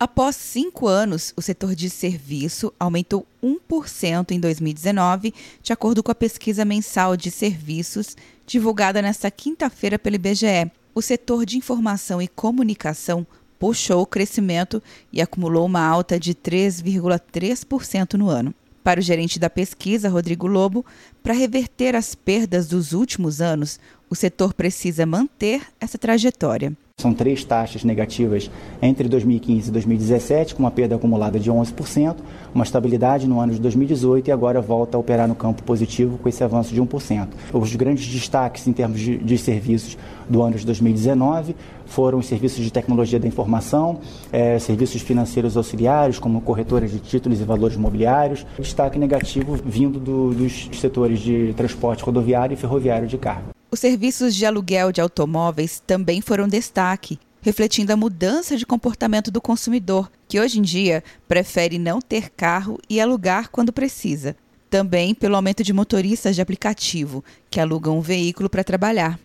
Após 0.00 0.36
cinco 0.36 0.86
anos, 0.86 1.34
o 1.36 1.42
setor 1.42 1.74
de 1.74 1.90
serviço 1.90 2.72
aumentou 2.78 3.26
1% 3.42 4.30
em 4.30 4.38
2019, 4.38 5.34
de 5.60 5.72
acordo 5.72 6.04
com 6.04 6.12
a 6.12 6.14
pesquisa 6.14 6.64
mensal 6.64 7.16
de 7.16 7.32
serviços 7.32 8.16
divulgada 8.46 9.02
nesta 9.02 9.28
quinta-feira 9.28 9.98
pelo 9.98 10.14
IBGE. 10.14 10.70
O 10.94 11.02
setor 11.02 11.44
de 11.44 11.58
informação 11.58 12.22
e 12.22 12.28
comunicação 12.28 13.26
puxou 13.58 14.02
o 14.02 14.06
crescimento 14.06 14.80
e 15.12 15.20
acumulou 15.20 15.66
uma 15.66 15.84
alta 15.84 16.18
de 16.18 16.32
3,3% 16.32 18.14
no 18.14 18.28
ano. 18.28 18.54
Para 18.84 19.00
o 19.00 19.02
gerente 19.02 19.40
da 19.40 19.50
pesquisa, 19.50 20.08
Rodrigo 20.08 20.46
Lobo, 20.46 20.86
para 21.24 21.34
reverter 21.34 21.96
as 21.96 22.14
perdas 22.14 22.68
dos 22.68 22.92
últimos 22.92 23.40
anos, 23.40 23.80
o 24.08 24.14
setor 24.14 24.54
precisa 24.54 25.04
manter 25.04 25.60
essa 25.80 25.98
trajetória. 25.98 26.72
São 27.00 27.14
três 27.14 27.44
taxas 27.44 27.84
negativas 27.84 28.50
entre 28.82 29.06
2015 29.06 29.68
e 29.68 29.72
2017, 29.72 30.56
com 30.56 30.64
uma 30.64 30.70
perda 30.72 30.96
acumulada 30.96 31.38
de 31.38 31.48
11%, 31.48 32.16
uma 32.52 32.64
estabilidade 32.64 33.28
no 33.28 33.38
ano 33.38 33.52
de 33.52 33.60
2018 33.60 34.26
e 34.26 34.32
agora 34.32 34.60
volta 34.60 34.96
a 34.96 35.00
operar 35.00 35.28
no 35.28 35.36
campo 35.36 35.62
positivo 35.62 36.18
com 36.18 36.28
esse 36.28 36.42
avanço 36.42 36.74
de 36.74 36.82
1%. 36.82 37.28
Os 37.52 37.76
grandes 37.76 38.04
destaques 38.04 38.66
em 38.66 38.72
termos 38.72 38.98
de, 38.98 39.16
de 39.16 39.38
serviços 39.38 39.96
do 40.28 40.42
ano 40.42 40.56
de 40.56 40.66
2019 40.66 41.54
foram 41.86 42.18
os 42.18 42.26
serviços 42.26 42.64
de 42.64 42.72
tecnologia 42.72 43.20
da 43.20 43.28
informação, 43.28 44.00
eh, 44.32 44.58
serviços 44.58 45.00
financeiros 45.00 45.56
auxiliares, 45.56 46.18
como 46.18 46.40
corretoras 46.40 46.90
de 46.90 46.98
títulos 46.98 47.40
e 47.40 47.44
valores 47.44 47.76
imobiliários, 47.76 48.44
destaque 48.58 48.98
negativo 48.98 49.56
vindo 49.64 50.00
do, 50.00 50.34
dos 50.34 50.68
setores 50.72 51.20
de 51.20 51.54
transporte 51.56 52.02
rodoviário 52.02 52.54
e 52.54 52.56
ferroviário 52.56 53.06
de 53.06 53.16
carga. 53.16 53.57
Os 53.70 53.80
serviços 53.80 54.34
de 54.34 54.46
aluguel 54.46 54.90
de 54.90 55.00
automóveis 55.00 55.82
também 55.86 56.22
foram 56.22 56.48
destaque, 56.48 57.18
refletindo 57.42 57.92
a 57.92 57.96
mudança 57.96 58.56
de 58.56 58.64
comportamento 58.64 59.30
do 59.30 59.42
consumidor, 59.42 60.10
que 60.26 60.40
hoje 60.40 60.58
em 60.58 60.62
dia 60.62 61.04
prefere 61.28 61.78
não 61.78 62.00
ter 62.00 62.30
carro 62.30 62.78
e 62.88 62.98
alugar 62.98 63.50
quando 63.50 63.70
precisa. 63.70 64.34
Também 64.70 65.14
pelo 65.14 65.36
aumento 65.36 65.62
de 65.62 65.74
motoristas 65.74 66.34
de 66.34 66.40
aplicativo, 66.40 67.22
que 67.50 67.60
alugam 67.60 67.98
um 67.98 68.00
veículo 68.00 68.48
para 68.48 68.64
trabalhar. 68.64 69.20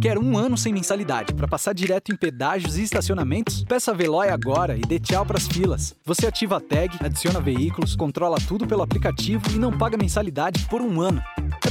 Quer 0.00 0.18
um 0.18 0.36
ano 0.36 0.56
sem 0.56 0.72
mensalidade 0.72 1.32
para 1.32 1.48
passar 1.48 1.72
direto 1.72 2.12
em 2.12 2.16
pedágios 2.16 2.76
e 2.76 2.82
estacionamentos? 2.82 3.64
Peça 3.64 3.92
a 3.92 3.94
Veloy 3.94 4.28
agora 4.28 4.76
e 4.76 4.80
dê 4.80 4.98
tchau 4.98 5.24
para 5.24 5.38
as 5.38 5.46
filas. 5.46 5.94
Você 6.04 6.26
ativa 6.26 6.58
a 6.58 6.60
tag, 6.60 6.96
adiciona 7.00 7.40
veículos, 7.40 7.94
controla 7.96 8.38
tudo 8.46 8.66
pelo 8.66 8.82
aplicativo 8.82 9.42
e 9.52 9.58
não 9.58 9.76
paga 9.76 9.96
mensalidade 9.96 10.66
por 10.68 10.80
um 10.80 11.00
ano. 11.00 11.22